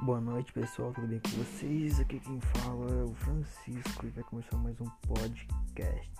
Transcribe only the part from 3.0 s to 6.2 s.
é o Francisco e vai começar mais um podcast.